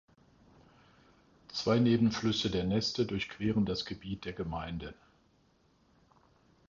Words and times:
Zwei 1.49 1.77
Nebenflüsse 1.77 2.49
der 2.49 2.63
Neste 2.63 3.05
durchqueren 3.05 3.67
das 3.67 3.85
Gebiet 3.85 4.25
der 4.25 4.33
Gemeinde. 4.33 4.95